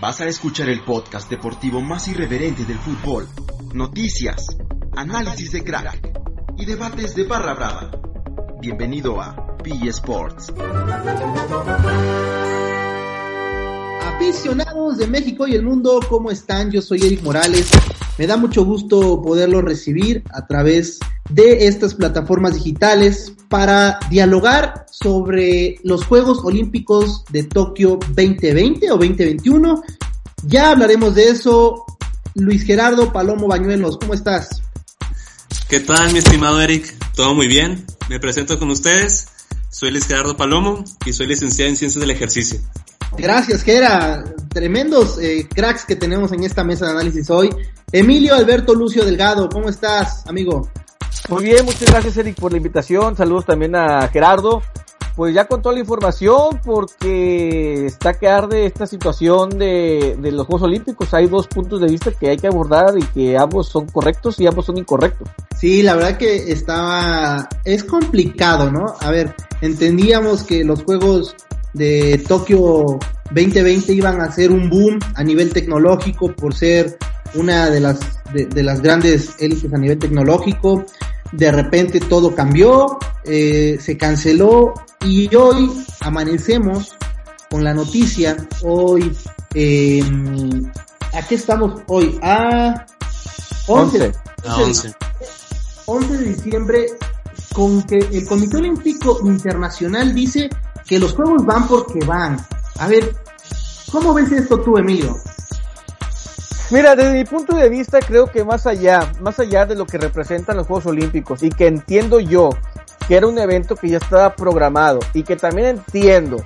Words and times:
Vas 0.00 0.20
a 0.20 0.26
escuchar 0.26 0.68
el 0.68 0.82
podcast 0.82 1.30
deportivo 1.30 1.80
más 1.80 2.08
irreverente 2.08 2.64
del 2.64 2.78
fútbol. 2.78 3.28
Noticias, 3.72 4.44
análisis 4.96 5.52
de 5.52 5.62
crack 5.62 6.10
y 6.58 6.64
debates 6.64 7.14
de 7.14 7.24
barra 7.24 7.54
brava. 7.54 7.90
Bienvenido 8.60 9.20
a 9.20 9.56
P 9.58 9.70
Sports. 9.88 10.52
Aficionados 14.02 14.98
de 14.98 15.06
México 15.06 15.46
y 15.46 15.54
el 15.54 15.62
mundo, 15.62 16.00
¿cómo 16.08 16.32
están? 16.32 16.72
Yo 16.72 16.82
soy 16.82 17.00
Eric 17.00 17.22
Morales. 17.22 17.70
Me 18.18 18.26
da 18.26 18.36
mucho 18.36 18.64
gusto 18.64 19.22
poderlo 19.22 19.62
recibir 19.62 20.24
a 20.32 20.46
través 20.46 20.98
de 20.98 21.13
estas 21.36 21.94
plataformas 21.94 22.54
digitales 22.54 23.32
para 23.48 23.98
dialogar 24.10 24.86
sobre 24.90 25.78
los 25.82 26.04
Juegos 26.04 26.40
Olímpicos 26.44 27.24
de 27.30 27.44
Tokio 27.44 27.98
2020 28.08 28.90
o 28.90 28.96
2021. 28.96 29.82
Ya 30.44 30.70
hablaremos 30.70 31.14
de 31.14 31.30
eso. 31.30 31.84
Luis 32.34 32.64
Gerardo 32.64 33.12
Palomo 33.12 33.46
Bañuelos, 33.46 33.96
¿cómo 33.96 34.12
estás? 34.12 34.60
¿Qué 35.68 35.80
tal, 35.80 36.12
mi 36.12 36.18
estimado 36.18 36.60
Eric? 36.60 36.92
Todo 37.14 37.34
muy 37.34 37.46
bien. 37.46 37.84
Me 38.08 38.18
presento 38.18 38.58
con 38.58 38.70
ustedes. 38.70 39.28
Soy 39.70 39.90
Luis 39.90 40.06
Gerardo 40.06 40.36
Palomo 40.36 40.84
y 41.06 41.12
soy 41.12 41.26
licenciado 41.26 41.70
en 41.70 41.76
Ciencias 41.76 42.00
del 42.00 42.10
Ejercicio. 42.10 42.60
Gracias, 43.16 43.62
Gera. 43.62 44.24
Tremendos 44.48 45.18
eh, 45.18 45.48
cracks 45.52 45.84
que 45.84 45.96
tenemos 45.96 46.32
en 46.32 46.44
esta 46.44 46.64
mesa 46.64 46.86
de 46.86 46.92
análisis 46.92 47.30
hoy. 47.30 47.50
Emilio 47.92 48.34
Alberto 48.34 48.74
Lucio 48.74 49.04
Delgado, 49.04 49.48
¿cómo 49.48 49.68
estás, 49.68 50.26
amigo? 50.26 50.68
Muy 51.28 51.44
bien, 51.44 51.64
muchas 51.64 51.90
gracias, 51.90 52.16
Eric, 52.16 52.38
por 52.38 52.52
la 52.52 52.58
invitación. 52.58 53.16
Saludos 53.16 53.46
también 53.46 53.74
a 53.74 54.08
Gerardo. 54.08 54.62
Pues 55.16 55.32
ya 55.32 55.46
con 55.46 55.62
toda 55.62 55.76
la 55.76 55.80
información, 55.80 56.60
porque 56.64 57.86
está 57.86 58.14
que 58.14 58.28
arde 58.28 58.66
esta 58.66 58.84
situación 58.84 59.48
de, 59.50 60.16
de 60.18 60.32
los 60.32 60.44
Juegos 60.46 60.62
Olímpicos. 60.62 61.14
Hay 61.14 61.28
dos 61.28 61.46
puntos 61.46 61.80
de 61.80 61.86
vista 61.86 62.10
que 62.10 62.30
hay 62.30 62.36
que 62.36 62.48
abordar 62.48 62.98
y 62.98 63.02
que 63.02 63.38
ambos 63.38 63.68
son 63.68 63.86
correctos 63.86 64.40
y 64.40 64.46
ambos 64.48 64.66
son 64.66 64.76
incorrectos. 64.76 65.28
Sí, 65.56 65.84
la 65.84 65.94
verdad 65.94 66.18
que 66.18 66.50
estaba, 66.50 67.48
es 67.64 67.84
complicado, 67.84 68.72
¿no? 68.72 68.96
A 68.98 69.10
ver, 69.12 69.36
entendíamos 69.60 70.42
que 70.42 70.64
los 70.64 70.82
Juegos 70.82 71.36
de 71.74 72.24
Tokio 72.26 72.98
2020 73.30 73.92
iban 73.92 74.20
a 74.20 74.32
ser 74.32 74.50
un 74.50 74.70
boom 74.70 74.98
a 75.14 75.22
nivel 75.22 75.52
tecnológico 75.52 76.32
por 76.32 76.54
ser 76.54 76.96
una 77.34 77.68
de 77.68 77.80
las, 77.80 77.98
de, 78.32 78.62
las 78.62 78.80
grandes 78.80 79.34
élites 79.40 79.72
a 79.72 79.78
nivel 79.78 79.98
tecnológico. 79.98 80.86
De 81.32 81.50
repente 81.50 82.00
todo 82.00 82.34
cambió, 82.34 82.98
eh, 83.24 83.76
se 83.80 83.98
canceló 83.98 84.72
y 85.04 85.34
hoy 85.34 85.70
amanecemos 86.00 86.96
con 87.50 87.64
la 87.64 87.74
noticia, 87.74 88.36
hoy, 88.62 89.12
eh, 89.54 90.02
¿a 91.12 91.22
qué 91.26 91.34
estamos 91.34 91.82
hoy? 91.86 92.18
A 92.22 92.86
11. 93.66 94.12
11. 94.44 94.94
11 95.86 96.18
de 96.18 96.24
diciembre, 96.24 96.86
con 97.52 97.82
que 97.82 97.98
el 97.98 98.26
Comité 98.26 98.56
Olímpico 98.58 99.20
Internacional 99.24 100.14
dice 100.14 100.48
que 100.86 100.98
los 100.98 101.14
juegos 101.14 101.44
van 101.44 101.66
porque 101.66 102.04
van. 102.04 102.44
A 102.78 102.88
ver, 102.88 103.14
¿cómo 103.90 104.14
ves 104.14 104.30
esto 104.32 104.60
tú, 104.60 104.76
Emilio? 104.76 105.16
Mira, 106.70 106.96
desde 106.96 107.12
mi 107.12 107.24
punto 107.24 107.54
de 107.54 107.68
vista 107.68 108.00
creo 108.00 108.26
que 108.26 108.42
más 108.42 108.66
allá, 108.66 109.12
más 109.20 109.38
allá 109.38 109.66
de 109.66 109.74
lo 109.74 109.86
que 109.86 109.98
representan 109.98 110.56
los 110.56 110.66
Juegos 110.66 110.86
Olímpicos 110.86 111.42
y 111.42 111.50
que 111.50 111.66
entiendo 111.66 112.20
yo 112.20 112.50
que 113.06 113.16
era 113.16 113.26
un 113.26 113.38
evento 113.38 113.76
que 113.76 113.88
ya 113.88 113.98
estaba 113.98 114.34
programado 114.34 114.98
y 115.12 115.22
que 115.22 115.36
también 115.36 115.68
entiendo 115.68 116.38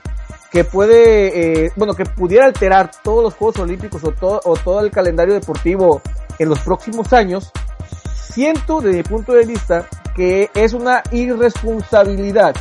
que 0.51 0.65
puede, 0.65 1.67
eh, 1.67 1.73
bueno, 1.77 1.95
que 1.95 2.05
pudiera 2.05 2.47
alterar 2.47 2.91
todos 3.03 3.23
los 3.23 3.35
Juegos 3.35 3.61
Olímpicos 3.61 4.03
o 4.03 4.11
todo, 4.11 4.41
o 4.45 4.57
todo 4.57 4.81
el 4.81 4.91
calendario 4.91 5.35
deportivo 5.35 6.03
en 6.39 6.49
los 6.49 6.61
próximos 6.61 7.13
años, 7.13 7.53
siento 8.15 8.81
desde 8.81 8.99
mi 8.99 9.03
punto 9.05 9.33
de 9.33 9.45
vista 9.47 9.87
que 10.17 10.51
es 10.55 10.73
una 10.73 11.03
irresponsabilidad 11.13 12.57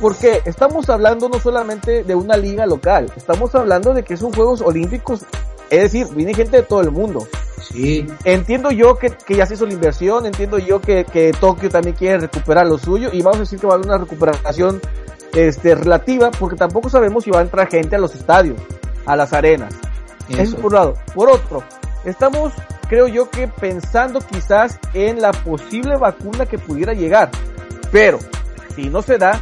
porque 0.00 0.42
estamos 0.44 0.88
hablando 0.90 1.28
no 1.28 1.38
solamente 1.38 2.04
de 2.04 2.14
una 2.14 2.36
liga 2.36 2.66
local, 2.66 3.10
estamos 3.16 3.54
hablando 3.54 3.94
de 3.94 4.02
que 4.02 4.16
son 4.16 4.32
Juegos 4.32 4.60
Olímpicos, 4.60 5.24
es 5.70 5.82
decir, 5.82 6.06
viene 6.14 6.34
gente 6.34 6.58
de 6.58 6.62
todo 6.62 6.80
el 6.80 6.90
mundo. 6.90 7.26
Sí. 7.72 8.06
Entiendo 8.24 8.70
yo 8.70 8.96
que, 8.96 9.10
que 9.10 9.36
ya 9.36 9.46
se 9.46 9.54
hizo 9.54 9.66
la 9.66 9.72
inversión, 9.72 10.26
entiendo 10.26 10.58
yo 10.58 10.80
que, 10.80 11.04
que 11.04 11.32
Tokio 11.32 11.68
también 11.68 11.96
quiere 11.96 12.18
recuperar 12.18 12.66
lo 12.66 12.78
suyo 12.78 13.10
y 13.12 13.22
vamos 13.22 13.38
a 13.38 13.40
decir 13.40 13.58
que 13.58 13.66
va 13.66 13.72
a 13.72 13.76
haber 13.76 13.86
una 13.86 13.98
recuperación 13.98 14.80
este, 15.34 15.74
relativa 15.74 16.30
porque 16.30 16.56
tampoco 16.56 16.88
sabemos 16.88 17.24
si 17.24 17.30
va 17.30 17.40
a 17.40 17.42
entrar 17.42 17.68
gente 17.68 17.96
a 17.96 17.98
los 17.98 18.14
estadios, 18.14 18.58
a 19.04 19.16
las 19.16 19.32
arenas. 19.32 19.74
Eso, 20.28 20.42
Eso 20.42 20.56
por 20.56 20.66
un 20.66 20.74
lado. 20.74 20.94
Por 21.14 21.30
otro, 21.30 21.62
estamos, 22.04 22.52
creo 22.88 23.08
yo 23.08 23.30
que 23.30 23.48
pensando 23.48 24.20
quizás 24.20 24.78
en 24.94 25.20
la 25.20 25.32
posible 25.32 25.96
vacuna 25.96 26.46
que 26.46 26.58
pudiera 26.58 26.92
llegar. 26.92 27.30
Pero, 27.90 28.18
si 28.74 28.88
no 28.88 29.02
se 29.02 29.18
da, 29.18 29.40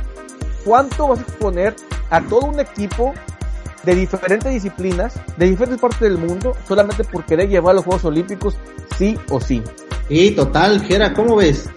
¿cuánto 0.65 1.09
vas 1.09 1.19
a 1.21 1.23
exponer 1.23 1.77
a 2.11 2.21
todo 2.23 2.47
un 2.47 2.61
equipo 2.61 3.15
de 3.83 3.95
diferentes 3.95 4.53
disciplinas, 4.53 5.15
de 5.37 5.51
diferentes 5.51 5.81
partes 5.81 6.01
del 6.01 6.19
mundo, 6.19 6.57
solamente 6.67 7.05
por 7.05 7.25
querer 7.25 7.49
llevar 7.49 7.75
los 7.75 7.85
Juegos 7.85 8.05
Olímpicos, 8.05 8.57
sí 8.99 9.19
o 9.31 9.41
sí? 9.41 9.63
Sí, 10.09 10.31
total, 10.33 10.83
Gera, 10.85 11.13
¿cómo 11.15 11.37
ves? 11.37 11.69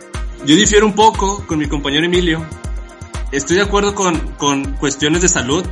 Yo 0.46 0.56
difiero 0.56 0.86
un 0.86 0.94
poco 0.94 1.46
con 1.46 1.60
mi 1.60 1.68
compañero 1.68 2.06
Emilio. 2.06 2.46
Estoy 3.32 3.58
de 3.58 3.64
acuerdo 3.64 3.96
con, 3.96 4.18
con 4.38 4.74
cuestiones 4.74 5.22
de 5.22 5.30
salud. 5.30 5.66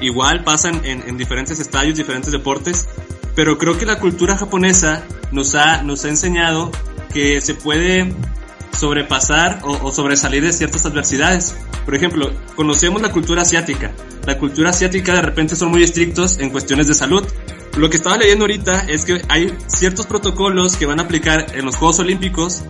Igual 0.00 0.44
pasan 0.44 0.84
en, 0.84 1.02
en 1.08 1.16
diferentes 1.16 1.58
estadios, 1.58 1.96
diferentes 1.96 2.30
deportes. 2.30 2.88
Pero 3.34 3.58
creo 3.58 3.78
que 3.78 3.86
la 3.86 3.98
cultura 3.98 4.36
japonesa 4.36 5.02
nos 5.32 5.54
ha, 5.54 5.82
nos 5.82 6.04
ha 6.04 6.08
enseñado 6.08 6.70
que 7.12 7.40
se 7.40 7.54
puede 7.54 8.14
sobrepasar 8.76 9.60
o, 9.64 9.86
o, 9.86 9.92
sobresalir 9.92 10.42
de 10.42 10.52
ciertas 10.52 10.84
adversidades. 10.86 11.54
Por 11.84 11.94
ejemplo, 11.94 12.32
conocemos 12.54 13.02
la 13.02 13.10
cultura 13.10 13.42
asiática. 13.42 13.92
La 14.26 14.38
cultura 14.38 14.70
asiática 14.70 15.14
de 15.14 15.22
repente 15.22 15.56
son 15.56 15.70
muy 15.70 15.82
estrictos 15.82 16.38
en 16.38 16.50
cuestiones 16.50 16.88
de 16.88 16.94
salud. 16.94 17.24
Lo 17.76 17.90
que 17.90 17.96
estaba 17.96 18.16
leyendo 18.16 18.44
ahorita 18.44 18.86
es 18.88 19.04
que 19.04 19.20
hay 19.28 19.56
ciertos 19.66 20.06
protocolos 20.06 20.76
que 20.76 20.86
van 20.86 20.98
a 20.98 21.04
aplicar 21.04 21.46
en 21.54 21.64
los 21.64 21.76
Juegos 21.76 21.98
Olímpicos 22.00 22.62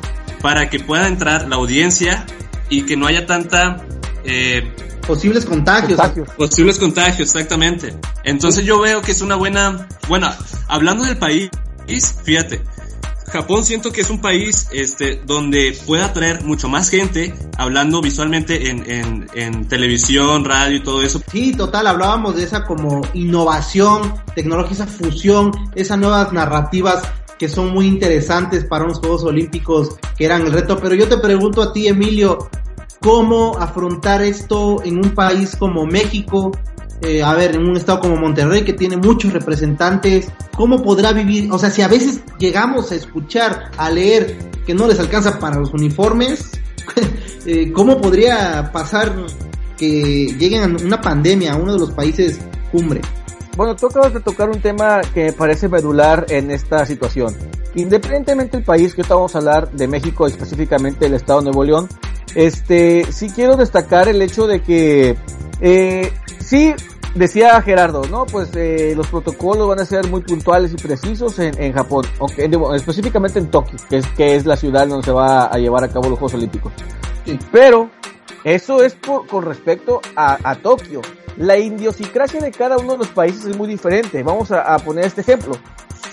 para 0.42 0.68
que 0.68 0.80
pueda 0.80 1.06
entrar 1.08 1.48
la 1.48 1.56
audiencia 1.56 2.26
y 2.68 2.82
que 2.82 2.96
no 2.96 3.06
haya 3.06 3.26
tanta... 3.26 3.84
Eh, 4.24 4.68
posibles 5.06 5.44
contagios. 5.44 5.98
contagios. 5.98 6.28
Posibles 6.30 6.78
contagios, 6.78 7.34
exactamente. 7.34 7.94
Entonces 8.24 8.64
yo 8.64 8.80
veo 8.80 9.00
que 9.02 9.12
es 9.12 9.20
una 9.22 9.36
buena... 9.36 9.86
Bueno, 10.08 10.28
hablando 10.68 11.04
del 11.04 11.16
país, 11.16 11.50
fíjate, 12.24 12.62
Japón 13.30 13.64
siento 13.64 13.92
que 13.92 14.00
es 14.00 14.10
un 14.10 14.20
país 14.20 14.68
este, 14.72 15.20
donde 15.24 15.76
puede 15.86 16.02
atraer 16.02 16.44
mucho 16.44 16.68
más 16.68 16.88
gente 16.88 17.34
hablando 17.58 18.00
visualmente 18.00 18.70
en, 18.70 18.88
en, 18.90 19.26
en, 19.34 19.68
televisión, 19.68 20.44
radio 20.44 20.76
y 20.76 20.80
todo 20.80 21.02
eso. 21.02 21.20
Sí, 21.30 21.52
total, 21.52 21.86
hablábamos 21.86 22.36
de 22.36 22.44
esa 22.44 22.64
como 22.64 23.02
innovación 23.14 24.14
tecnológica, 24.34 24.84
esa 24.84 24.86
fusión, 24.86 25.52
esas 25.74 25.98
nuevas 25.98 26.32
narrativas 26.32 27.02
que 27.38 27.48
son 27.48 27.70
muy 27.70 27.86
interesantes 27.86 28.64
para 28.64 28.84
unos 28.84 28.98
Juegos 28.98 29.24
Olímpicos 29.24 29.96
que 30.16 30.24
eran 30.24 30.42
el 30.42 30.52
reto. 30.52 30.78
Pero 30.78 30.94
yo 30.94 31.08
te 31.08 31.18
pregunto 31.18 31.62
a 31.62 31.72
ti, 31.72 31.88
Emilio, 31.88 32.48
¿cómo 33.00 33.56
afrontar 33.58 34.22
esto 34.22 34.82
en 34.84 34.96
un 34.96 35.10
país 35.14 35.56
como 35.56 35.84
México? 35.84 36.52
Eh, 37.02 37.22
a 37.22 37.34
ver, 37.34 37.54
en 37.54 37.62
un 37.68 37.76
estado 37.76 38.00
como 38.00 38.16
Monterrey 38.16 38.62
que 38.64 38.72
tiene 38.72 38.96
muchos 38.96 39.32
representantes, 39.32 40.28
¿cómo 40.56 40.82
podrá 40.82 41.12
vivir? 41.12 41.52
O 41.52 41.58
sea, 41.58 41.70
si 41.70 41.82
a 41.82 41.88
veces 41.88 42.20
llegamos 42.38 42.90
a 42.90 42.94
escuchar, 42.94 43.70
a 43.76 43.90
leer 43.90 44.38
que 44.66 44.74
no 44.74 44.86
les 44.86 44.98
alcanza 44.98 45.38
para 45.38 45.58
los 45.58 45.72
uniformes, 45.74 46.52
eh, 47.46 47.70
¿cómo 47.72 48.00
podría 48.00 48.70
pasar 48.72 49.14
que 49.76 50.34
lleguen 50.38 50.62
a 50.62 50.84
una 50.84 51.00
pandemia 51.00 51.52
a 51.52 51.56
uno 51.56 51.74
de 51.74 51.78
los 51.78 51.92
países 51.92 52.38
cumbre? 52.72 53.02
Bueno, 53.56 53.74
tú 53.74 53.86
acabas 53.86 54.12
de 54.12 54.20
tocar 54.20 54.50
un 54.50 54.60
tema 54.60 55.00
que 55.14 55.24
me 55.24 55.32
parece 55.32 55.68
medular 55.68 56.26
en 56.28 56.50
esta 56.50 56.84
situación. 56.84 57.34
Independientemente 57.74 58.58
del 58.58 58.64
país, 58.64 58.94
que 58.94 59.00
estamos 59.00 59.34
a 59.34 59.38
hablar 59.38 59.70
de 59.72 59.88
México, 59.88 60.26
específicamente 60.26 61.06
el 61.06 61.14
estado 61.14 61.40
de 61.40 61.44
Nuevo 61.46 61.64
León, 61.64 61.88
este, 62.34 63.10
sí 63.10 63.30
quiero 63.30 63.56
destacar 63.56 64.08
el 64.08 64.20
hecho 64.20 64.46
de 64.46 64.60
que, 64.60 65.16
eh, 65.60 66.12
sí, 66.46 66.74
decía 67.14 67.60
Gerardo, 67.62 68.02
¿no? 68.10 68.26
Pues 68.26 68.50
eh, 68.54 68.94
los 68.96 69.08
protocolos 69.08 69.68
van 69.68 69.80
a 69.80 69.84
ser 69.84 70.06
muy 70.08 70.20
puntuales 70.20 70.72
y 70.72 70.76
precisos 70.76 71.38
en, 71.38 71.60
en 71.60 71.72
Japón, 71.72 72.04
okay, 72.18 72.48
específicamente 72.74 73.38
en 73.38 73.50
Tokio, 73.50 73.78
que 73.88 73.98
es, 73.98 74.06
que 74.08 74.36
es 74.36 74.46
la 74.46 74.56
ciudad 74.56 74.86
donde 74.86 75.04
se 75.04 75.12
va 75.12 75.46
a 75.46 75.58
llevar 75.58 75.84
a 75.84 75.88
cabo 75.88 76.08
los 76.08 76.18
Juegos 76.18 76.34
Olímpicos. 76.34 76.72
Sí. 77.24 77.38
Pero, 77.50 77.90
eso 78.44 78.82
es 78.82 78.94
por, 78.94 79.26
con 79.26 79.44
respecto 79.44 80.00
a, 80.14 80.38
a 80.48 80.54
Tokio. 80.56 81.00
La 81.36 81.58
idiosincrasia 81.58 82.40
de 82.40 82.50
cada 82.50 82.78
uno 82.78 82.92
de 82.92 82.98
los 82.98 83.08
países 83.08 83.44
es 83.44 83.56
muy 83.56 83.68
diferente. 83.68 84.22
Vamos 84.22 84.50
a, 84.52 84.62
a 84.74 84.78
poner 84.78 85.04
este 85.04 85.20
ejemplo. 85.20 85.54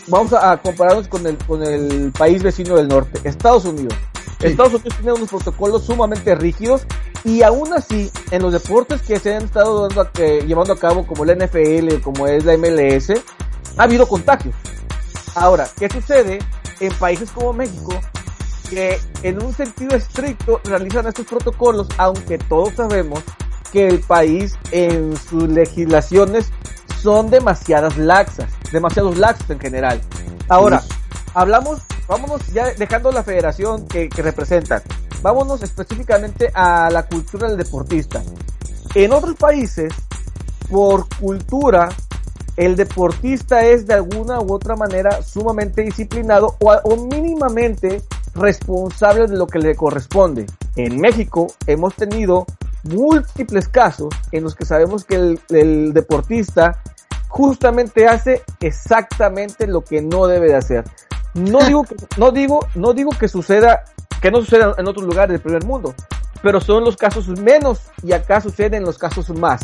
Vamos 0.08 0.34
a, 0.34 0.52
a, 0.52 0.58
compararnos 0.58 1.08
con 1.08 1.26
el, 1.28 1.38
con 1.38 1.64
el 1.64 2.12
país 2.12 2.44
vecino 2.44 2.76
del 2.76 2.88
norte, 2.88 3.22
Estados 3.24 3.66
Unidos. 3.66 3.94
Sí. 4.40 4.48
Estados 4.48 4.74
Unidos 4.74 4.96
tiene 4.98 5.14
unos 5.14 5.30
protocolos 5.30 5.86
sumamente 5.86 6.36
rígidos 6.36 6.86
y 7.24 7.42
aún 7.42 7.74
así, 7.74 8.12
en 8.32 8.42
los 8.42 8.54
deportes 8.54 9.02
que 9.02 9.20
se 9.20 9.36
han 9.36 9.44
estado 9.44 9.88
dando 9.88 10.10
eh, 10.20 10.44
llevando 10.46 10.74
a 10.74 10.78
cabo 10.78 11.08
como 11.08 11.24
la 11.24 11.36
NFL, 11.36 12.02
como 12.02 12.28
es 12.28 12.44
la 12.44 12.58
MLS, 12.58 13.12
ha 13.78 13.84
habido 13.84 14.08
contagios. 14.08 14.56
Ahora, 15.36 15.68
¿qué 15.80 15.90
sucede 15.90 16.40
en 16.80 16.94
países 16.94 17.32
como 17.32 17.54
México 17.54 18.00
que 18.70 19.00
en 19.24 19.44
un 19.44 19.54
sentido 19.54 19.96
estricto 19.96 20.60
realizan 20.64 21.08
estos 21.08 21.26
protocolos, 21.26 21.88
aunque 21.98 22.38
todos 22.38 22.74
sabemos 22.74 23.22
que 23.72 23.88
el 23.88 24.00
país 24.00 24.58
en 24.72 25.16
sus 25.18 25.50
legislaciones 25.50 26.52
son 27.02 27.30
demasiadas 27.30 27.98
laxas, 27.98 28.50
demasiados 28.72 29.18
laxos 29.18 29.50
en 29.50 29.60
general. 29.60 30.02
Ahora, 30.50 30.82
hablamos, 31.34 31.80
vámonos 32.08 32.46
ya 32.48 32.74
dejando 32.74 33.12
la 33.12 33.24
federación 33.24 33.88
que, 33.88 34.10
que 34.10 34.22
representan, 34.22 34.82
vámonos 35.24 35.64
específicamente 35.64 36.52
a 36.54 36.90
la 36.92 37.08
cultura 37.08 37.48
del 37.48 37.58
deportista. 37.58 38.22
En 38.94 39.14
otros 39.14 39.36
países, 39.36 39.92
por 40.70 41.08
cultura, 41.18 41.90
el 42.58 42.76
deportista 42.76 43.66
es 43.66 43.88
de 43.88 43.96
alguna 43.96 44.40
u 44.42 44.54
otra 44.54 44.76
manera 44.76 45.24
sumamente 45.24 45.82
disciplinado 45.82 46.58
o, 46.60 46.96
mínimamente 46.98 48.04
responsable 48.36 49.28
de 49.28 49.38
lo 49.38 49.48
que 49.48 49.60
le 49.60 49.76
corresponde. 49.76 50.46
En 50.76 51.00
México 51.00 51.48
hemos 51.66 51.96
tenido 51.96 52.46
múltiples 52.84 53.70
casos 53.70 54.14
en 54.32 54.44
los 54.44 54.56
que 54.56 54.66
sabemos 54.66 55.06
que 55.06 55.16
el, 55.16 55.40
el 55.50 55.94
deportista 55.94 56.84
justamente 57.30 58.08
hace 58.08 58.44
exactamente 58.60 59.68
lo 59.68 59.82
que 59.82 60.02
no 60.02 60.28
debe 60.28 60.50
de 60.50 60.56
hacer. 60.56 60.84
No 61.34 61.60
digo 61.66 61.84
que, 61.84 61.96
no 62.18 62.32
digo, 62.32 62.68
no 62.76 62.94
digo 62.94 63.12
que 63.12 63.28
suceda, 63.28 63.86
que 64.22 64.30
no 64.30 64.40
suceda 64.40 64.76
en 64.78 64.88
otros 64.88 65.06
lugares 65.06 65.30
del 65.30 65.42
primer 65.42 65.66
mundo, 65.66 65.96
pero 66.42 66.62
son 66.62 66.84
los 66.84 66.96
casos 66.96 67.28
menos 67.28 67.82
y 68.04 68.14
acá 68.14 68.40
suceden 68.42 68.84
los 68.84 68.98
casos 68.98 69.30
más. 69.30 69.62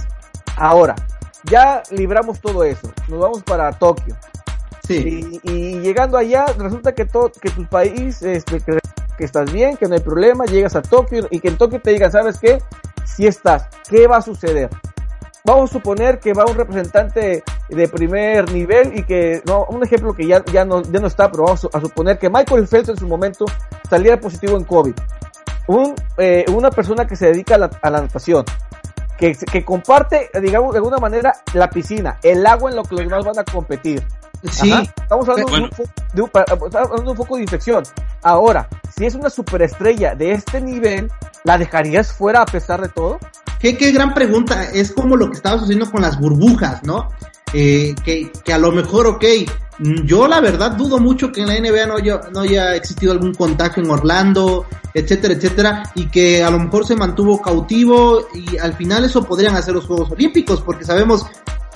Ahora, 0.55 0.95
ya 1.43 1.83
libramos 1.91 2.39
todo 2.39 2.63
eso, 2.63 2.91
nos 3.07 3.19
vamos 3.19 3.43
para 3.43 3.71
Tokio. 3.71 4.15
Sí. 4.87 5.39
Y, 5.43 5.51
y 5.51 5.79
llegando 5.81 6.17
allá, 6.17 6.45
resulta 6.57 6.93
que 6.93 7.05
todo, 7.05 7.31
que 7.31 7.51
tu 7.51 7.65
país, 7.67 8.23
este, 8.23 8.59
que, 8.59 8.79
que, 9.17 9.23
estás 9.23 9.51
bien, 9.51 9.77
que 9.77 9.87
no 9.87 9.93
hay 9.93 10.01
problema, 10.01 10.45
llegas 10.45 10.75
a 10.75 10.81
Tokio 10.81 11.27
y 11.29 11.39
que 11.39 11.49
en 11.49 11.57
Tokio 11.57 11.79
te 11.79 11.91
digan, 11.91 12.11
¿sabes 12.11 12.39
qué? 12.39 12.57
Si 13.05 13.27
estás, 13.27 13.67
¿qué 13.87 14.07
va 14.07 14.17
a 14.17 14.21
suceder? 14.21 14.69
Vamos 15.45 15.69
a 15.69 15.73
suponer 15.73 16.19
que 16.19 16.33
va 16.33 16.45
un 16.45 16.55
representante 16.55 17.43
de 17.69 17.87
primer 17.87 18.51
nivel 18.51 18.97
y 18.97 19.03
que, 19.03 19.41
no, 19.45 19.65
un 19.65 19.83
ejemplo 19.83 20.13
que 20.13 20.27
ya, 20.27 20.43
ya, 20.45 20.65
no, 20.65 20.81
ya 20.81 20.99
no 20.99 21.07
está, 21.07 21.31
pero 21.31 21.45
vamos 21.45 21.67
a 21.71 21.79
suponer 21.79 22.19
que 22.19 22.29
Michael 22.29 22.67
Phelps 22.67 22.89
en 22.89 22.97
su 22.97 23.07
momento 23.07 23.45
saliera 23.89 24.19
positivo 24.19 24.57
en 24.57 24.65
COVID. 24.65 24.93
Un, 25.67 25.95
eh, 26.17 26.45
una 26.53 26.71
persona 26.71 27.05
que 27.05 27.15
se 27.15 27.27
dedica 27.27 27.55
a 27.55 27.57
la, 27.59 27.69
a 27.81 27.89
la 27.89 28.01
natación, 28.01 28.43
que, 29.17 29.35
que, 29.35 29.63
comparte, 29.63 30.29
digamos, 30.41 30.73
de 30.73 30.79
alguna 30.79 30.97
manera, 30.97 31.33
la 31.53 31.69
piscina, 31.69 32.17
el 32.23 32.45
agua 32.45 32.69
en 32.69 32.75
lo 32.75 32.83
que 32.83 32.95
los 32.95 33.05
demás 33.05 33.23
van 33.23 33.39
a 33.39 33.43
competir. 33.43 34.03
Sí. 34.49 34.71
Ajá. 34.71 34.83
Estamos 34.83 35.27
hablando, 35.27 35.51
bueno. 35.51 35.69
de 35.69 35.83
un, 35.83 35.89
de 36.13 36.21
un, 36.21 36.29
hablando 36.33 37.03
de 37.03 37.09
un 37.09 37.17
foco 37.17 37.35
de 37.35 37.41
infección. 37.41 37.83
Ahora, 38.21 38.67
si 38.95 39.05
es 39.05 39.15
una 39.15 39.29
superestrella 39.29 40.15
de 40.15 40.31
este 40.31 40.61
nivel, 40.61 41.11
¿la 41.43 41.57
dejarías 41.57 42.13
fuera 42.13 42.41
a 42.41 42.45
pesar 42.45 42.81
de 42.81 42.89
todo? 42.89 43.19
Qué, 43.59 43.77
qué 43.77 43.91
gran 43.91 44.13
pregunta. 44.13 44.65
Es 44.73 44.91
como 44.91 45.15
lo 45.15 45.29
que 45.29 45.37
estaba 45.37 45.59
sucediendo 45.59 45.91
con 45.91 46.01
las 46.01 46.19
burbujas, 46.19 46.83
¿no? 46.83 47.09
Eh, 47.53 47.95
que, 48.03 48.31
que 48.43 48.53
a 48.53 48.57
lo 48.57 48.71
mejor, 48.71 49.07
ok, 49.07 49.25
yo 50.03 50.27
la 50.27 50.41
verdad 50.41 50.71
dudo 50.71 50.99
mucho 50.99 51.31
que 51.31 51.41
en 51.41 51.47
la 51.47 51.59
NBA 51.59 51.87
no 51.87 51.95
haya, 51.95 52.21
no 52.31 52.41
haya 52.41 52.75
existido 52.75 53.11
algún 53.11 53.33
contagio 53.33 53.81
en 53.81 53.89
Orlando, 53.89 54.65
etcétera, 54.93 55.33
etcétera, 55.33 55.83
y 55.95 56.07
que 56.07 56.43
a 56.43 56.51
lo 56.51 56.59
mejor 56.59 56.85
se 56.85 56.95
mantuvo 56.95 57.41
cautivo 57.41 58.27
y 58.33 58.57
al 58.57 58.73
final 58.73 59.05
eso 59.05 59.23
podrían 59.23 59.55
hacer 59.55 59.73
los 59.73 59.85
Juegos 59.85 60.11
Olímpicos, 60.11 60.61
porque 60.61 60.83
sabemos, 60.83 61.25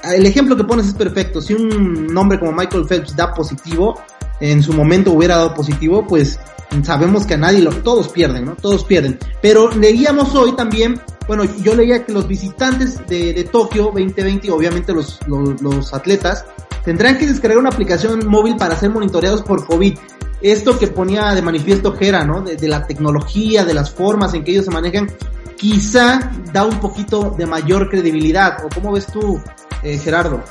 el 0.03 0.25
ejemplo 0.25 0.57
que 0.57 0.65
pones 0.65 0.88
es 0.88 0.94
perfecto, 0.94 1.41
si 1.41 1.53
un 1.53 2.15
hombre 2.18 2.39
como 2.39 2.51
Michael 2.51 2.85
Phelps 2.85 3.15
da 3.15 3.33
positivo, 3.33 4.00
en 4.39 4.62
su 4.62 4.74
momento 4.74 5.13
hubiera 5.13 5.38
dado 5.38 5.53
positivo, 5.53 6.06
pues 6.06 6.38
sabemos 6.83 7.25
que 7.25 7.35
a 7.35 7.38
nadie, 7.38 7.62
lo, 7.62 7.71
todos 7.71 8.09
pierden, 8.09 8.45
¿no? 8.45 8.56
Todos 8.56 8.83
pierden. 8.83 9.19
Pero 9.41 9.69
leíamos 9.71 10.33
hoy 10.35 10.53
también, 10.53 11.00
bueno, 11.28 11.44
yo 11.62 11.75
leía 11.75 12.06
que 12.06 12.12
los 12.12 12.28
visitantes 12.28 13.06
de, 13.08 13.34
de 13.34 13.44
Tokio 13.46 13.86
2020, 13.86 14.52
obviamente 14.52 14.94
los, 14.94 15.20
los, 15.28 15.94
atletas, 15.94 16.46
tendrán 16.84 17.18
que 17.18 17.28
descargar 17.28 17.58
una 17.58 17.70
aplicación 17.70 18.28
móvil 18.28 18.56
para 18.56 18.75
ser 18.75 18.90
monitoreados 18.90 19.42
por 19.42 19.66
COVID. 19.66 19.98
Esto 20.42 20.78
que 20.78 20.88
ponía 20.88 21.34
de 21.34 21.42
manifiesto 21.42 21.96
Jera, 21.96 22.25
¿no? 22.25 22.42
De, 22.42 22.58
de, 22.58 22.68
la 22.68 22.86
tecnología, 22.86 23.64
de 23.64 23.74
las 23.74 23.92
formas 23.92 24.34
en 24.34 24.44
que 24.44 24.52
ellos 24.52 24.66
se 24.66 24.72
manejan, 24.72 25.10
quizá 25.56 26.31
da 26.52 26.66
un 26.66 26.80
poquito 26.80 27.34
de 27.38 27.46
mayor 27.46 27.90
credibilidad. 27.90 28.66
¿O 28.66 28.69
cómo 28.69 28.92
ves 28.92 29.08
tú, 29.08 29.42
eh, 29.81 29.98
Gerardo? 29.98 30.44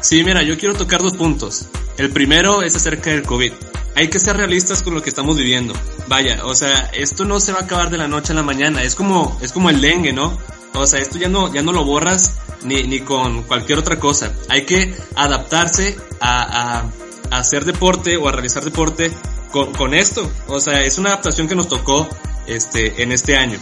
Sí, 0.00 0.24
mira, 0.24 0.42
yo 0.42 0.58
quiero 0.58 0.74
tocar 0.74 1.00
dos 1.00 1.16
puntos. 1.16 1.66
El 1.96 2.10
primero 2.10 2.62
es 2.62 2.74
acerca 2.74 3.10
del 3.10 3.22
COVID. 3.22 3.52
Hay 3.96 4.08
que 4.08 4.18
ser 4.18 4.36
realistas 4.36 4.82
con 4.82 4.92
lo 4.94 5.02
que 5.02 5.08
estamos 5.08 5.38
viviendo. 5.38 5.72
Vaya, 6.06 6.44
o 6.44 6.54
sea, 6.54 6.90
esto 6.92 7.24
no 7.24 7.40
se 7.40 7.52
va 7.52 7.60
a 7.60 7.62
acabar 7.62 7.88
de 7.88 7.96
la 7.96 8.06
noche 8.06 8.34
a 8.34 8.36
la 8.36 8.42
mañana. 8.42 8.82
Es 8.82 8.94
como, 8.94 9.38
es 9.40 9.52
como 9.52 9.70
el 9.70 9.80
dengue, 9.80 10.12
¿no? 10.12 10.36
O 10.74 10.86
sea, 10.86 11.00
esto 11.00 11.16
ya 11.16 11.30
no, 11.30 11.52
ya 11.52 11.62
no 11.62 11.72
lo 11.72 11.82
borras 11.82 12.34
ni, 12.62 12.82
ni 12.82 13.00
con 13.00 13.44
cualquier 13.44 13.78
otra 13.78 13.98
cosa. 13.98 14.34
Hay 14.50 14.66
que 14.66 14.94
adaptarse 15.14 15.96
a, 16.20 16.42
a, 16.42 16.90
a 17.30 17.38
hacer 17.38 17.64
deporte 17.64 18.18
o 18.18 18.28
a 18.28 18.32
realizar 18.32 18.62
deporte 18.62 19.10
con, 19.50 19.72
con, 19.72 19.94
esto. 19.94 20.30
O 20.48 20.60
sea, 20.60 20.82
es 20.82 20.98
una 20.98 21.08
adaptación 21.08 21.48
que 21.48 21.54
nos 21.54 21.68
tocó 21.68 22.06
este, 22.46 23.02
en 23.02 23.12
este 23.12 23.34
año. 23.34 23.58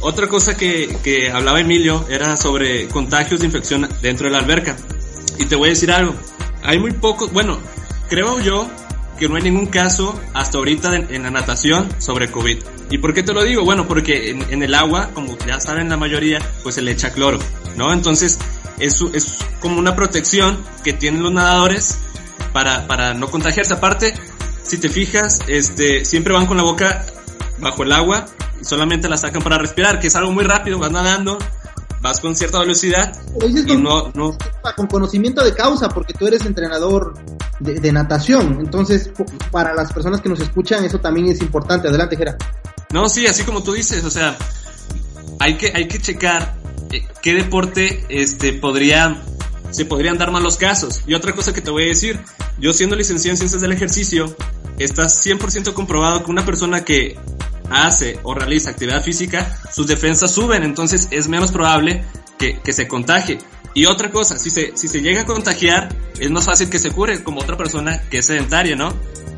Otra 0.00 0.26
cosa 0.26 0.56
que, 0.56 0.98
que 1.04 1.30
hablaba 1.30 1.60
Emilio 1.60 2.04
era 2.10 2.36
sobre 2.36 2.88
contagios 2.88 3.38
de 3.38 3.46
infección 3.46 3.88
dentro 4.00 4.26
de 4.26 4.32
la 4.32 4.38
alberca. 4.38 4.76
Y 5.38 5.44
te 5.44 5.54
voy 5.54 5.68
a 5.68 5.70
decir 5.70 5.92
algo. 5.92 6.16
Hay 6.64 6.80
muy 6.80 6.90
pocos, 6.90 7.32
bueno, 7.32 7.60
creo 8.08 8.40
yo 8.40 8.68
que 9.22 9.28
no 9.28 9.36
hay 9.36 9.42
ningún 9.42 9.66
caso 9.66 10.20
hasta 10.34 10.58
ahorita 10.58 10.96
en, 10.96 11.22
la 11.22 11.30
natación 11.30 11.88
sobre 11.98 12.32
COVID. 12.32 12.58
¿Y 12.90 12.98
por 12.98 13.14
qué 13.14 13.22
te 13.22 13.32
lo 13.32 13.44
digo? 13.44 13.62
Bueno, 13.62 13.86
porque 13.86 14.30
en, 14.30 14.62
el 14.64 14.74
agua, 14.74 15.10
como 15.14 15.38
ya 15.46 15.60
saben 15.60 15.88
la 15.88 15.96
mayoría, 15.96 16.40
pues 16.64 16.74
se 16.74 16.82
le 16.82 16.90
echa 16.90 17.12
cloro, 17.12 17.38
¿no? 17.76 17.92
Entonces, 17.92 18.40
es, 18.80 19.00
es 19.14 19.36
como 19.60 19.78
una 19.78 19.94
protección 19.94 20.58
que 20.82 20.92
tienen 20.92 21.22
los 21.22 21.32
nadadores 21.32 21.98
para, 22.52 22.88
para 22.88 23.14
no 23.14 23.30
contagiarse. 23.30 23.74
Aparte, 23.74 24.12
si 24.64 24.78
te 24.78 24.88
fijas, 24.88 25.38
este, 25.46 26.04
siempre 26.04 26.32
van 26.32 26.46
con 26.46 26.56
la 26.56 26.64
boca 26.64 27.06
bajo 27.60 27.84
el 27.84 27.92
agua 27.92 28.26
y 28.60 28.64
solamente 28.64 29.08
la 29.08 29.18
sacan 29.18 29.40
para 29.40 29.56
respirar, 29.56 30.00
que 30.00 30.08
es 30.08 30.16
algo 30.16 30.32
muy 30.32 30.42
rápido, 30.42 30.80
vas 30.80 30.90
nadando, 30.90 31.38
vas 32.02 32.20
con 32.20 32.36
cierta 32.36 32.58
velocidad 32.58 33.16
y 33.48 33.64
con, 33.64 33.82
no, 33.82 34.10
no... 34.14 34.36
con 34.76 34.86
conocimiento 34.88 35.42
de 35.42 35.54
causa, 35.54 35.88
porque 35.88 36.12
tú 36.12 36.26
eres 36.26 36.44
entrenador 36.44 37.14
de, 37.60 37.74
de, 37.80 37.92
natación. 37.92 38.58
Entonces, 38.60 39.10
para 39.50 39.72
las 39.72 39.92
personas 39.92 40.20
que 40.20 40.28
nos 40.28 40.40
escuchan, 40.40 40.84
eso 40.84 40.98
también 40.98 41.28
es 41.28 41.40
importante. 41.40 41.88
Adelante, 41.88 42.16
Gera. 42.16 42.36
No, 42.92 43.08
sí, 43.08 43.26
así 43.26 43.44
como 43.44 43.62
tú 43.62 43.72
dices, 43.72 44.04
o 44.04 44.10
sea, 44.10 44.36
hay 45.38 45.56
que, 45.56 45.72
hay 45.74 45.86
que 45.86 46.00
checar 46.00 46.56
eh, 46.90 47.06
qué 47.22 47.34
deporte 47.34 48.04
este 48.08 48.52
podría 48.52 49.22
se 49.70 49.86
podrían 49.86 50.18
dar 50.18 50.30
malos 50.30 50.56
casos. 50.56 51.02
Y 51.06 51.14
otra 51.14 51.32
cosa 51.34 51.54
que 51.54 51.62
te 51.62 51.70
voy 51.70 51.84
a 51.84 51.86
decir, 51.86 52.20
yo 52.58 52.74
siendo 52.74 52.94
licenciado 52.94 53.32
en 53.32 53.38
ciencias 53.38 53.62
del 53.62 53.72
ejercicio, 53.72 54.36
está 54.78 55.04
100% 55.04 55.72
comprobado 55.72 56.24
que 56.24 56.30
una 56.30 56.44
persona 56.44 56.84
que 56.84 57.18
hace 57.70 58.18
o 58.22 58.34
realiza 58.34 58.70
actividad 58.70 59.02
física, 59.02 59.58
sus 59.72 59.86
defensas 59.86 60.32
suben, 60.32 60.62
entonces 60.62 61.08
es 61.10 61.28
menos 61.28 61.52
probable 61.52 62.04
que, 62.38 62.58
que 62.60 62.72
se 62.72 62.88
contagie. 62.88 63.38
Y 63.74 63.86
otra 63.86 64.10
cosa, 64.10 64.38
si 64.38 64.50
se, 64.50 64.76
si 64.76 64.88
se 64.88 65.00
llega 65.00 65.22
a 65.22 65.24
contagiar, 65.24 65.88
es 66.18 66.30
más 66.30 66.44
fácil 66.44 66.68
que 66.68 66.78
se 66.78 66.90
cure 66.90 67.22
como 67.22 67.40
otra 67.40 67.56
persona 67.56 68.02
que 68.10 68.18
es 68.18 68.26
sedentaria, 68.26 68.76
¿no? 68.76 68.92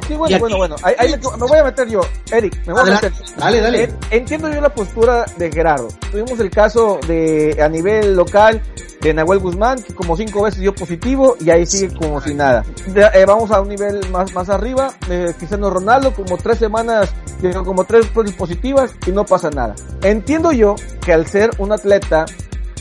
Sí, 0.08 0.14
bueno, 0.14 0.38
bueno, 0.38 0.56
bueno. 0.58 0.76
Ahí, 0.82 0.94
ahí 0.98 1.10
me, 1.12 1.46
voy 1.46 1.58
a 1.58 1.64
meter 1.64 1.88
yo, 1.88 2.00
Eric, 2.30 2.66
me 2.66 2.72
voy 2.72 2.82
Adelante. 2.82 3.06
a 3.06 3.10
meter. 3.10 3.36
Dale, 3.36 3.60
dale. 3.60 3.94
Entiendo 4.10 4.52
yo 4.52 4.60
la 4.60 4.74
postura 4.74 5.24
de 5.38 5.50
Gerardo. 5.50 5.88
Tuvimos 6.10 6.38
el 6.40 6.50
caso 6.50 6.98
de, 7.06 7.56
a 7.62 7.68
nivel 7.68 8.14
local, 8.14 8.60
de 9.04 9.12
Nahuel 9.12 9.38
Guzmán, 9.38 9.82
que 9.82 9.94
como 9.94 10.16
cinco 10.16 10.42
veces 10.42 10.60
dio 10.60 10.74
positivo 10.74 11.36
y 11.38 11.50
ahí 11.50 11.66
sigue 11.66 11.94
como 11.94 12.22
si 12.22 12.32
nada. 12.32 12.64
De, 12.86 13.02
eh, 13.02 13.26
vamos 13.26 13.50
a 13.50 13.60
un 13.60 13.68
nivel 13.68 14.00
más, 14.10 14.32
más 14.32 14.48
arriba, 14.48 14.94
eh, 15.10 15.34
Cristiano 15.36 15.68
Ronaldo, 15.68 16.14
como 16.14 16.38
tres 16.38 16.58
semanas, 16.58 17.12
como 17.64 17.84
tres 17.84 18.06
pruebas 18.06 18.32
positivas 18.32 18.92
y 19.06 19.12
no 19.12 19.26
pasa 19.26 19.50
nada. 19.50 19.74
Entiendo 20.02 20.52
yo 20.52 20.74
que 21.04 21.12
al 21.12 21.26
ser 21.26 21.50
un 21.58 21.72
atleta, 21.72 22.24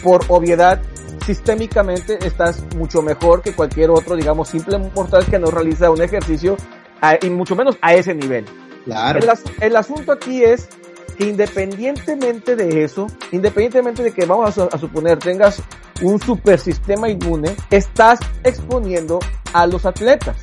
por 0.02 0.24
obviedad, 0.30 0.82
sistémicamente 1.26 2.26
estás 2.26 2.64
mucho 2.78 3.02
mejor 3.02 3.42
que 3.42 3.52
cualquier 3.52 3.90
otro, 3.90 4.16
digamos, 4.16 4.48
simple 4.48 4.78
mortal 4.78 5.26
que 5.26 5.38
no 5.38 5.52
realiza 5.52 5.92
un 5.92 6.02
ejercicio 6.02 6.56
a, 7.02 7.18
y 7.22 7.30
mucho 7.30 7.54
menos 7.58 7.78
a 7.82 7.96
ese 7.96 8.16
nivel. 8.16 8.46
Claro. 8.86 9.20
El, 9.20 9.30
el, 9.60 9.76
asunto 9.76 10.14
aquí 10.14 10.42
es 10.44 10.70
que 11.14 11.26
independientemente 11.26 12.56
de 12.56 12.84
eso, 12.84 13.08
independientemente 13.32 14.04
de 14.04 14.12
que 14.12 14.26
vamos 14.26 14.58
a, 14.58 14.78
suponer 14.78 15.20
tengas 15.20 15.62
un 16.02 16.20
super 16.20 16.60
sistema 16.60 17.10
inmune, 17.10 17.56
estás 17.70 18.20
exponiendo 18.44 19.20
a 19.54 19.68
los 19.68 19.86
atletas. 19.86 20.38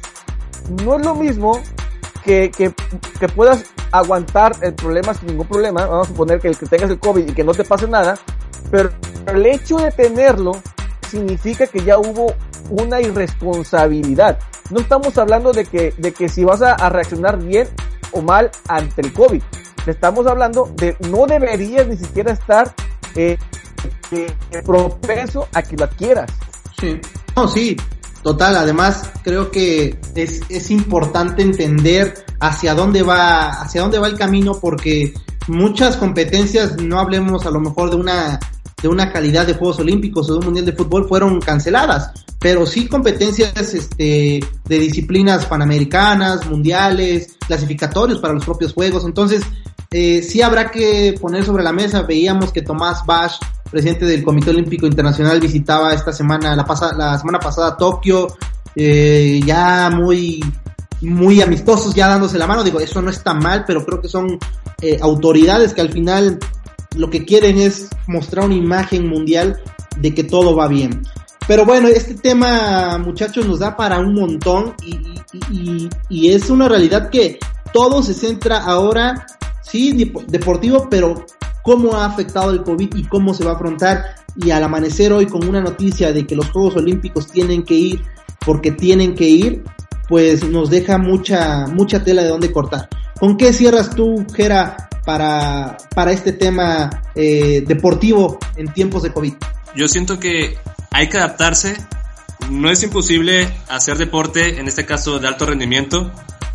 No 0.85 0.97
es 0.97 1.05
lo 1.05 1.15
mismo 1.15 1.61
que, 2.25 2.51
que, 2.51 2.73
que 3.19 3.29
puedas 3.29 3.65
aguantar 3.93 4.53
el 4.61 4.75
problema 4.75 5.15
sin 5.15 5.29
ningún 5.29 5.47
problema, 5.47 5.87
vamos 5.87 6.07
a 6.07 6.11
suponer 6.11 6.41
que, 6.41 6.51
que 6.51 6.67
tengas 6.67 6.91
el 6.91 6.99
COVID 6.99 7.29
y 7.29 7.33
que 7.33 7.45
no 7.45 7.53
te 7.53 7.65
pase 7.65 7.89
nada, 7.89 8.15
pero 8.71 8.91
el 9.27 9.45
hecho 9.47 9.77
de 9.77 9.91
tenerlo 9.91 10.53
significa 11.09 11.67
que 11.67 11.83
ya 11.83 11.99
hubo 11.99 12.33
una 12.71 13.01
irresponsabilidad. 13.01 14.39
No 14.71 14.81
estamos 14.81 15.19
hablando 15.19 15.53
de 15.53 15.65
que, 15.65 15.93
de 15.99 16.13
que 16.13 16.29
si 16.29 16.45
vas 16.45 16.63
a, 16.63 16.89
reaccionar 16.89 17.39
bien 17.39 17.69
o 18.13 18.23
mal 18.23 18.51
ante 18.69 19.03
el 19.03 19.13
COVID. 19.13 19.43
Estamos 19.87 20.27
hablando 20.27 20.73
de 20.77 20.97
no 21.09 21.27
deberías 21.27 21.87
ni 21.87 21.97
siquiera 21.97 22.33
estar 22.33 22.75
eh, 23.15 23.39
eh, 24.13 24.33
propenso 24.65 25.49
a 25.53 25.63
que 25.63 25.77
lo 25.77 25.85
adquieras. 25.85 26.31
Sí. 26.79 27.01
No, 27.37 27.49
sí, 27.49 27.77
total. 28.23 28.57
Además, 28.57 29.11
creo 29.23 29.51
que 29.51 29.99
es, 30.15 30.43
es 30.49 30.71
importante 30.71 31.43
entender 31.43 32.25
hacia 32.41 32.75
dónde 32.75 33.03
va, 33.03 33.49
hacia 33.51 33.83
dónde 33.83 33.99
va 33.99 34.09
el 34.09 34.19
camino, 34.19 34.59
porque 34.61 35.15
muchas 35.49 35.97
competencias, 35.97 36.77
no 36.77 36.99
hablemos 36.99 37.47
a 37.47 37.51
lo 37.51 37.61
mejor 37.61 37.91
de 37.91 37.97
una 37.97 38.41
de 38.83 38.89
una 38.89 39.13
calidad 39.13 39.47
de 39.47 39.55
Juegos 39.55 39.79
Olímpicos 39.79 40.29
o 40.29 40.33
de 40.33 40.39
un 40.39 40.45
Mundial 40.47 40.67
de 40.67 40.73
Fútbol 40.73 41.07
fueron 41.07 41.41
canceladas, 41.41 42.13
pero 42.39 42.67
sí 42.67 42.89
competencias 42.89 43.75
este, 43.75 44.41
de 44.65 44.79
disciplinas 44.79 45.47
panamericanas, 45.47 46.47
mundiales, 46.47 47.37
clasificatorios 47.47 48.21
para 48.21 48.35
los 48.35 48.45
propios 48.45 48.73
Juegos. 48.73 49.05
Entonces, 49.05 49.43
eh, 49.91 50.23
sí 50.23 50.41
habrá 50.43 50.71
que 50.71 51.15
poner 51.21 51.45
sobre 51.45 51.65
la 51.65 51.73
mesa. 51.73 52.03
Veíamos 52.03 52.53
que 52.53 52.63
Tomás 52.63 53.05
Bach, 53.05 53.33
presidente 53.71 54.07
del 54.07 54.23
Comité 54.23 54.51
Olímpico 54.51 54.87
Internacional, 54.87 55.41
visitaba 55.41 55.93
esta 55.93 56.13
semana, 56.13 56.55
la, 56.55 56.65
pasada 56.65 56.97
la 56.97 57.19
semana 57.19 57.39
pasada 57.39 57.77
Tokio, 57.77 58.29
eh, 58.77 59.41
ya 59.45 59.91
muy 59.91 60.41
muy 61.03 61.41
amistosos, 61.41 61.95
ya 61.95 62.09
dándose 62.09 62.39
la 62.39 62.47
mano. 62.47 62.63
Digo, 62.63 62.79
eso 62.81 63.01
no 63.03 63.11
está 63.11 63.35
mal, 63.35 63.65
pero 63.67 63.85
creo 63.85 64.01
que 64.01 64.09
son 64.09 64.39
eh, 64.83 64.99
autoridades 65.01 65.75
que 65.75 65.81
al 65.81 65.91
final 65.91 66.39
lo 66.97 67.11
que 67.11 67.25
quieren 67.25 67.59
es 67.59 67.89
mostrar 68.07 68.47
una 68.47 68.55
imagen 68.55 69.09
mundial 69.09 69.61
de 69.99 70.15
que 70.15 70.25
todo 70.25 70.55
va 70.55 70.69
bien. 70.69 71.03
Pero 71.47 71.65
bueno, 71.65 71.89
este 71.89 72.15
tema, 72.15 72.99
muchachos, 72.99 73.47
nos 73.47 73.59
da 73.59 73.77
para 73.77 73.99
un 73.99 74.15
montón 74.15 74.75
y, 74.85 75.89
y, 76.09 76.29
es 76.29 76.49
una 76.49 76.69
realidad 76.69 77.11
que 77.11 77.39
todo 77.73 78.03
se 78.03 78.15
centra 78.15 78.59
ahora, 78.63 79.27
sí, 79.63 80.13
deportivo, 80.29 80.89
pero 80.91 81.27
cómo 81.63 81.95
ha 81.95 82.07
afectado 82.07 82.51
el 82.51 82.63
COVID 82.63 82.95
y 82.97 83.05
cómo 83.05 83.35
se 83.35 83.45
va 83.45 83.53
a 83.53 83.55
afrontar. 83.55 84.17
Y 84.37 84.51
al 84.51 84.63
amanecer 84.63 85.13
hoy 85.13 85.27
con 85.27 85.47
una 85.47 85.61
noticia 85.61 86.13
de 86.13 86.27
que 86.27 86.37
los 86.37 86.51
Juegos 86.51 86.77
Olímpicos 86.77 87.27
tienen 87.27 87.63
que 87.63 87.75
ir 87.75 88.03
porque 88.45 88.73
tienen 88.73 89.15
que 89.15 89.25
ir, 89.25 89.65
pues 90.09 90.45
nos 90.49 90.71
deja 90.71 90.99
mucha, 90.99 91.67
mucha 91.67 92.03
tela 92.03 92.23
de 92.23 92.29
dónde 92.29 92.53
cortar. 92.53 92.89
¿Con 93.19 93.37
qué 93.37 93.53
cierras 93.53 93.91
tú, 93.91 94.25
Gera, 94.35 94.89
para, 95.05 95.77
para 95.95 96.13
este 96.13 96.33
tema 96.33 96.89
eh, 97.15 97.63
deportivo 97.67 98.39
en 98.57 98.73
tiempos 98.73 99.03
de 99.03 99.13
COVID? 99.13 99.35
Yo 99.77 99.89
siento 99.89 100.19
que 100.19 100.57
hay 100.91 101.09
que 101.09 101.19
adaptarse. 101.19 101.77
No 102.51 102.71
es 102.71 102.83
imposible 102.83 103.49
hacer 103.69 103.99
deporte, 103.99 104.59
en 104.59 104.67
este 104.67 104.87
caso 104.87 105.19
de 105.19 105.29
alto 105.29 105.47
rendimiento. 105.47 106.11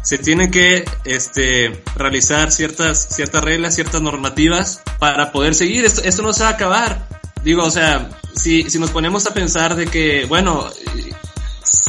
Se 0.05 0.17
tienen 0.17 0.51
que 0.51 0.85
este, 1.03 1.83
realizar 1.95 2.51
ciertas, 2.51 3.09
ciertas 3.09 3.43
reglas, 3.43 3.75
ciertas 3.75 4.01
normativas 4.01 4.81
para 4.99 5.33
poder 5.33 5.55
seguir. 5.55 5.83
Esto, 5.83 6.01
esto 6.03 6.21
no 6.21 6.31
se 6.31 6.43
va 6.43 6.49
a 6.49 6.53
acabar. 6.53 7.09
Digo, 7.43 7.63
o 7.63 7.71
sea, 7.71 8.09
si, 8.35 8.69
si 8.69 8.79
nos 8.79 8.91
ponemos 8.91 9.27
a 9.27 9.33
pensar 9.33 9.75
de 9.75 9.87
que, 9.87 10.25
bueno, 10.25 10.69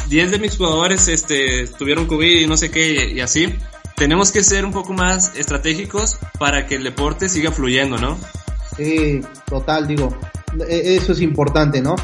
10 0.09 0.31
de 0.31 0.39
mis 0.39 0.57
jugadores 0.57 1.09
este, 1.09 1.67
tuvieron 1.67 2.07
COVID 2.07 2.41
y 2.41 2.47
no 2.47 2.57
sé 2.57 2.71
qué 2.71 3.11
y 3.11 3.21
así, 3.21 3.55
tenemos 3.97 4.31
que 4.31 4.43
ser 4.43 4.65
un 4.65 4.73
poco 4.73 4.93
más 4.93 5.33
estratégicos 5.37 6.19
para 6.39 6.67
que 6.67 6.77
el 6.77 6.85
deporte 6.85 7.29
siga 7.29 7.51
fluyendo, 7.51 7.99
¿no? 7.99 8.19
Sí, 8.77 9.21
total, 9.47 9.87
digo, 9.87 10.17
e, 10.69 10.97
eso 10.97 11.13
es 11.13 11.21
importante, 11.21 11.81
¿no? 11.81 11.97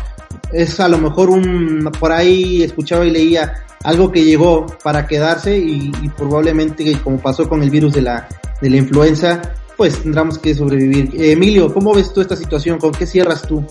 Es 0.52 0.80
a 0.80 0.88
lo 0.88 0.98
mejor 0.98 1.30
un, 1.30 1.90
por 1.98 2.12
ahí 2.12 2.62
escuchaba 2.62 3.04
y 3.04 3.10
leía 3.10 3.64
algo 3.84 4.12
que 4.12 4.24
llegó 4.24 4.66
para 4.82 5.06
quedarse 5.06 5.56
y, 5.58 5.90
probablemente 6.16 6.98
como 7.02 7.18
pasó 7.18 7.48
con 7.48 7.62
el 7.62 7.70
virus 7.70 7.92
de 7.94 8.02
la, 8.02 8.28
de 8.60 8.70
la 8.70 8.76
influenza, 8.76 9.40
pues 9.76 10.02
tendremos 10.02 10.38
que 10.38 10.54
sobrevivir. 10.54 11.10
Emilio, 11.20 11.72
¿cómo 11.72 11.94
ves 11.94 12.12
tú 12.12 12.20
esta 12.20 12.36
situación? 12.36 12.78
¿Con 12.78 12.92
qué 12.92 13.06
cierras 13.06 13.42
tú? 13.42 13.64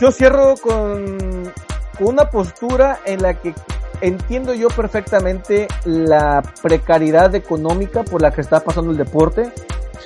Yo 0.00 0.12
cierro 0.12 0.54
con, 0.56 1.18
con 1.98 2.06
una 2.06 2.30
postura 2.30 3.00
en 3.04 3.22
la 3.22 3.34
que 3.34 3.54
entiendo 4.00 4.54
yo 4.54 4.68
perfectamente 4.68 5.66
la 5.84 6.42
precariedad 6.62 7.34
económica 7.34 8.04
por 8.04 8.22
la 8.22 8.30
que 8.30 8.40
está 8.40 8.60
pasando 8.60 8.92
el 8.92 8.96
deporte. 8.96 9.50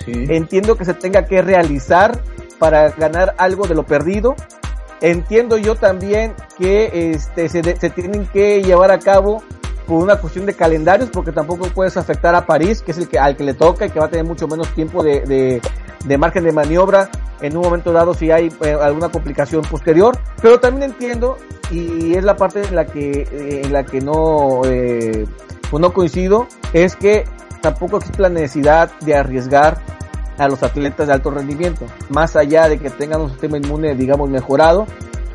Entiendo 0.07 0.77
que 0.77 0.85
se 0.85 0.95
tenga 0.95 1.27
que 1.27 1.43
realizar 1.43 2.19
para 2.59 2.91
ganar 2.91 3.35
algo 3.39 3.67
de 3.67 3.75
lo 3.75 3.85
perdido. 3.85 4.35
Entiendo 5.03 5.59
yo 5.59 5.75
también 5.75 6.33
que 6.57 7.11
este, 7.11 7.49
se, 7.49 7.91
tienen 7.91 8.25
que 8.27 8.63
llevar 8.63 8.93
a 8.93 9.01
cabo 9.01 9.43
por 9.85 10.01
una 10.01 10.21
cuestión 10.21 10.47
de 10.47 10.55
calendarios, 10.55 11.11
porque 11.11 11.33
tampoco 11.33 11.67
puedes 11.75 11.97
afectar 11.97 12.37
a 12.37 12.47
París, 12.47 12.83
que 12.83 12.93
es 12.93 12.99
el 12.99 13.09
que 13.09 13.19
al 13.19 13.37
que 13.37 13.43
le 13.43 13.55
toca 13.55 13.85
y 13.85 13.91
que 13.91 13.99
va 13.99 14.07
a 14.07 14.09
tener 14.09 14.25
mucho 14.25 14.47
menos 14.47 14.69
tiempo 14.75 15.03
de, 15.03 15.61
de, 16.05 16.19
margen 16.19 16.45
de 16.45 16.53
maniobra 16.53 17.11
en 17.41 17.57
un 17.57 17.65
momento 17.65 17.93
dado 17.93 18.15
si 18.15 18.31
hay 18.31 18.53
eh, 18.65 18.77
alguna 18.81 19.09
complicación 19.09 19.63
posterior. 19.63 20.17
Pero 20.41 20.61
también 20.61 20.93
entiendo 20.93 21.37
y 21.73 22.15
es 22.15 22.23
la 22.23 22.37
parte 22.37 22.63
en 22.63 22.77
la 22.77 22.87
que 22.87 23.23
eh, 23.23 23.63
en 23.65 23.73
la 23.73 23.85
que 23.85 24.01
no 24.01 24.61
eh, 24.67 25.27
pues 25.69 25.81
no 25.81 25.93
coincido 25.93 26.47
es 26.73 26.95
que 26.95 27.25
tampoco 27.61 27.97
existe 27.97 28.23
la 28.23 28.29
necesidad 28.29 28.93
de 29.01 29.17
arriesgar 29.17 29.81
a 30.39 30.49
los 30.49 30.63
atletas 30.63 31.07
de 31.07 31.13
alto 31.13 31.31
rendimiento 31.31 31.87
más 32.09 32.37
allá 32.37 32.69
de 32.69 32.79
que 32.79 32.91
tengan 32.91 33.21
un 33.21 33.31
sistema 33.31 33.59
inmune 33.59 33.95
digamos 33.95 34.31
mejorado 34.31 34.87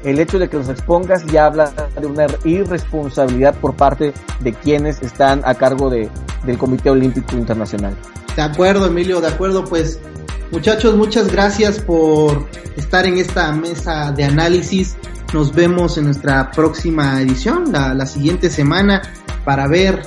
el 0.03 0.19
hecho 0.19 0.39
de 0.39 0.49
que 0.49 0.57
los 0.57 0.69
expongas 0.69 1.25
ya 1.25 1.45
habla 1.45 1.71
de 1.99 2.05
una 2.05 2.27
irresponsabilidad 2.43 3.55
por 3.55 3.75
parte 3.75 4.13
de 4.39 4.53
quienes 4.53 5.01
están 5.01 5.41
a 5.43 5.55
cargo 5.55 5.89
de, 5.89 6.09
del 6.45 6.57
Comité 6.57 6.89
Olímpico 6.89 7.35
Internacional. 7.35 7.95
De 8.35 8.41
acuerdo, 8.41 8.85
Emilio, 8.85 9.19
de 9.19 9.27
acuerdo, 9.27 9.65
pues 9.65 9.99
muchachos, 10.51 10.95
muchas 10.95 11.31
gracias 11.31 11.79
por 11.79 12.47
estar 12.75 13.05
en 13.05 13.17
esta 13.17 13.51
mesa 13.51 14.11
de 14.11 14.23
análisis. 14.23 14.95
Nos 15.33 15.53
vemos 15.53 15.97
en 15.97 16.05
nuestra 16.05 16.51
próxima 16.51 17.21
edición, 17.21 17.71
la, 17.71 17.93
la 17.93 18.05
siguiente 18.05 18.49
semana, 18.49 19.01
para 19.43 19.67
ver 19.67 20.03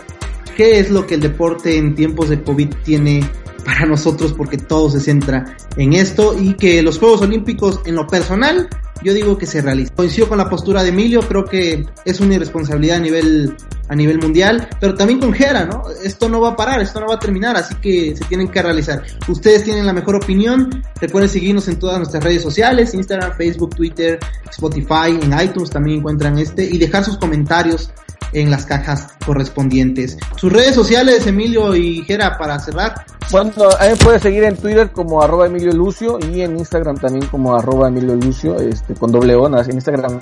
qué 0.57 0.79
es 0.79 0.91
lo 0.91 1.07
que 1.07 1.17
el 1.17 1.21
deporte 1.21 1.77
en 1.77 1.95
tiempos 1.95 2.29
de 2.29 2.43
COVID 2.43 2.75
tiene 2.85 3.29
para 3.61 3.87
nosotros, 3.87 4.33
porque 4.33 4.59
todo 4.59 4.91
se 4.91 5.01
centra 5.01 5.57
en 5.77 5.93
esto 5.93 6.37
y 6.39 6.55
que 6.55 6.83
los 6.83 6.99
Juegos 6.99 7.23
Olímpicos 7.23 7.81
en 7.85 7.95
lo 7.95 8.07
personal 8.07 8.69
yo 9.03 9.15
digo 9.15 9.39
que 9.39 9.47
se 9.47 9.63
realiza. 9.63 9.95
Coincido 9.95 10.29
con 10.29 10.39
la 10.39 10.49
postura 10.49 10.83
de 10.83 10.91
Emilio, 10.91 11.21
creo 11.21 11.45
que 11.45 11.87
es 12.05 12.21
una 12.21 12.35
irresponsabilidad 12.35 12.99
a 12.99 13.01
nivel, 13.01 13.57
a 13.89 13.95
nivel 13.95 14.19
mundial, 14.19 14.69
pero 14.79 14.95
también 14.95 15.21
con 15.21 15.33
Gera, 15.33 15.65
¿no? 15.65 15.85
Esto 16.05 16.29
no 16.29 16.41
va 16.41 16.51
a 16.51 16.57
parar, 16.57 16.81
esto 16.81 17.01
no 17.01 17.07
va 17.07 17.15
a 17.15 17.19
terminar, 17.19 17.57
así 17.57 17.75
que 17.77 18.15
se 18.17 18.25
tienen 18.27 18.49
que 18.49 18.63
realizar. 18.63 19.03
Ustedes 19.29 19.65
tienen 19.65 19.87
la 19.87 19.93
mejor 19.93 20.17
opinión, 20.17 20.83
recuerden 21.01 21.31
seguirnos 21.31 21.69
en 21.69 21.79
todas 21.79 21.99
nuestras 21.99 22.23
redes 22.23 22.43
sociales, 22.43 22.95
Instagram, 22.95 23.37
Facebook, 23.37 23.75
Twitter, 23.75 24.19
Spotify, 24.51 25.19
en 25.21 25.39
iTunes 25.41 25.71
también 25.71 25.99
encuentran 25.99 26.39
este, 26.39 26.65
y 26.65 26.79
dejar 26.79 27.05
sus 27.05 27.17
comentarios 27.17 27.91
en 28.33 28.51
las 28.51 28.67
cajas 28.67 29.09
correspondientes. 29.25 30.19
Sus 30.37 30.53
redes 30.53 30.75
sociales, 30.75 31.27
Emilio 31.27 31.75
y 31.75 32.03
Gera, 32.05 32.39
para 32.39 32.59
cerrar. 32.59 33.05
Bueno, 33.31 33.53
ahí 33.79 33.95
puede 33.97 34.19
seguir 34.19 34.45
en 34.45 34.57
Twitter 34.57 34.91
como 34.91 35.23
arroba 35.23 35.47
Emilio 35.47 35.73
Lucio 35.73 36.19
y 36.33 36.41
en 36.41 36.59
Instagram 36.59 36.97
también 36.99 37.27
como 37.27 37.55
arroba 37.55 37.89
Emilio 37.89 38.17
Lucio, 38.17 38.57
este, 38.59 38.95
con 38.95 39.13
doble 39.13 39.35
O, 39.35 39.47
en 39.47 39.75
Instagram 39.75 40.19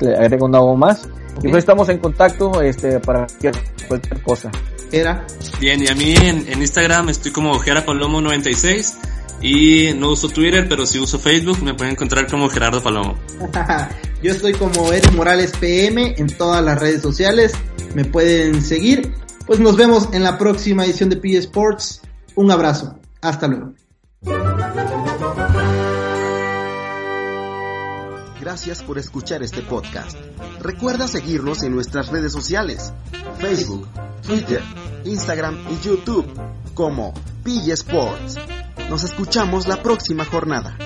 le 0.00 0.16
agrego 0.16 0.46
una 0.46 0.60
O 0.60 0.76
más. 0.76 1.08
Y 1.42 1.48
pues 1.48 1.62
estamos 1.62 1.88
en 1.88 1.98
contacto 1.98 2.60
este, 2.62 3.00
para 3.00 3.26
cualquier, 3.88 4.22
cosa. 4.22 4.50
Gera. 4.90 5.24
Bien, 5.58 5.82
y 5.82 5.88
a 5.88 5.94
mí 5.94 6.14
en, 6.14 6.46
en 6.48 6.60
Instagram 6.60 7.08
estoy 7.08 7.32
como 7.32 7.58
Gera 7.58 7.84
Palomo 7.84 8.20
96 8.20 8.98
y 9.42 9.92
no 9.94 10.10
uso 10.10 10.28
Twitter, 10.28 10.66
pero 10.68 10.86
si 10.86 10.98
uso 10.98 11.18
Facebook 11.18 11.62
me 11.62 11.74
pueden 11.74 11.94
encontrar 11.94 12.30
como 12.30 12.48
Gerardo 12.48 12.82
Palomo. 12.82 13.16
Yo 14.22 14.30
estoy 14.30 14.52
como 14.52 14.92
Eric 14.92 15.12
Morales 15.12 15.52
PM 15.58 16.14
en 16.16 16.28
todas 16.28 16.64
las 16.64 16.78
redes 16.78 17.02
sociales. 17.02 17.52
Me 17.94 18.04
pueden 18.04 18.62
seguir. 18.62 19.12
Pues 19.46 19.58
nos 19.58 19.76
vemos 19.76 20.08
en 20.12 20.22
la 20.22 20.38
próxima 20.38 20.84
edición 20.84 21.10
de 21.10 21.16
P 21.16 21.36
Sports. 21.38 22.02
Un 22.36 22.50
abrazo. 22.52 22.98
Hasta 23.20 23.48
luego. 23.48 23.72
Gracias 28.40 28.82
por 28.82 28.98
escuchar 28.98 29.42
este 29.42 29.62
podcast. 29.62 30.16
Recuerda 30.60 31.08
seguirnos 31.08 31.62
en 31.62 31.74
nuestras 31.74 32.08
redes 32.08 32.32
sociales, 32.32 32.92
Facebook, 33.38 33.88
Twitter, 34.26 34.62
Instagram 35.04 35.58
y 35.70 35.84
YouTube 35.84 36.26
como 36.74 37.12
P 37.42 37.72
Sports. 37.72 38.38
Nos 38.88 39.04
escuchamos 39.04 39.66
la 39.66 39.82
próxima 39.82 40.24
jornada. 40.24 40.76